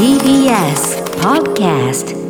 TBS 0.00 0.96
Podcast. 1.20 2.29